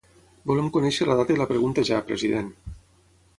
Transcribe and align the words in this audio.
Volem 0.51 0.71
conèixer 0.77 1.07
la 1.09 1.17
data 1.19 1.35
i 1.35 1.37
la 1.41 1.47
pregunta 1.51 1.85
ja, 1.91 2.01
president. 2.09 2.49